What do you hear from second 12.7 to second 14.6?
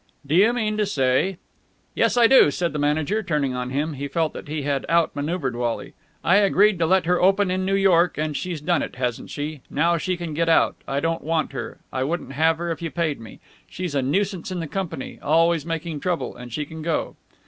if you paid me. She's a nuisance in